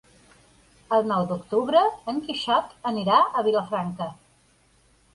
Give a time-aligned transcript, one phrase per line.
[0.97, 4.13] El nou d'octubre en Quixot anirà a Vilafranca.